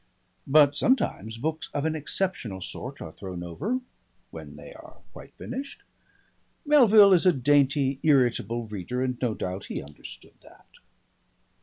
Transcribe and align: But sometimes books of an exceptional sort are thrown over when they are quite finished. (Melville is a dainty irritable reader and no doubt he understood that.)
But 0.47 0.75
sometimes 0.75 1.37
books 1.37 1.69
of 1.75 1.85
an 1.85 1.95
exceptional 1.95 2.59
sort 2.59 3.03
are 3.03 3.11
thrown 3.11 3.43
over 3.43 3.81
when 4.31 4.55
they 4.55 4.73
are 4.73 4.97
quite 5.13 5.35
finished. 5.35 5.83
(Melville 6.65 7.13
is 7.13 7.27
a 7.27 7.31
dainty 7.31 7.99
irritable 8.01 8.65
reader 8.65 9.03
and 9.03 9.19
no 9.21 9.35
doubt 9.35 9.65
he 9.65 9.79
understood 9.83 10.33
that.) 10.41 10.65